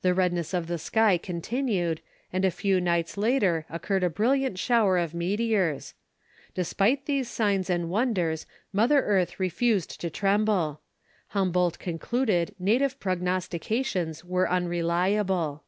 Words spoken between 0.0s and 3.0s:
The redness of the sky continued, and a few